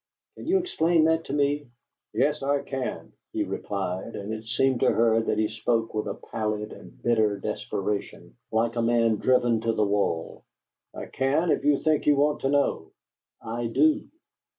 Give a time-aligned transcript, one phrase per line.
[0.35, 1.69] Can you explain that to me?"
[2.11, 6.15] "Yes, I can," he replied, and it seemed to her that he spoke with a
[6.31, 10.43] pallid and bitter desperation, like a man driven to the wall.
[10.91, 12.93] "I can if you think you want to know."
[13.43, 14.07] "I do."